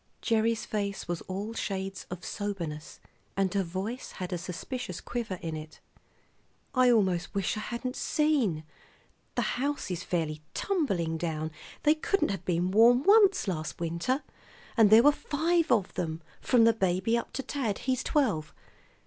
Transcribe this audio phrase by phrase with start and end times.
[0.21, 2.99] Gerry's face was all shades of soberness,
[3.37, 5.79] and her voice had a suspicious quiver in it.
[6.73, 8.63] "I almost wish I hadn't seen.
[9.35, 11.51] The house is fairly tumbling down;
[11.83, 14.23] they couldn't have been warm once last winter.
[14.75, 18.55] And there were five of them, from the baby up to Tad; he's twelve.